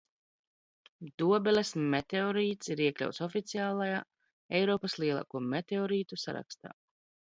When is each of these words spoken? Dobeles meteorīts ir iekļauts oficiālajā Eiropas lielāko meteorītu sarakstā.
Dobeles 1.23 1.73
meteorīts 1.95 2.71
ir 2.75 2.81
iekļauts 2.85 3.21
oficiālajā 3.27 3.99
Eiropas 4.61 4.97
lielāko 5.05 5.43
meteorītu 5.53 6.21
sarakstā. 6.23 6.75